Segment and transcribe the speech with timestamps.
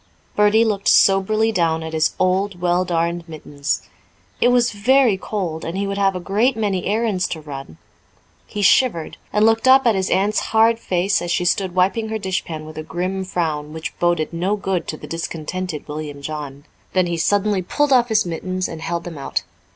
[0.35, 3.83] Bertie looked soberly down at his old, well darned mittens.
[4.41, 7.77] It was very cold, and he would have a great many errands to run.
[8.47, 12.17] He shivered, and looked up at his aunt's hard face as she stood wiping her
[12.17, 16.63] dish pan with a grim frown which boded no good to the discontented William John.
[16.93, 19.43] Then he suddenly pulled off his mittens and held them out.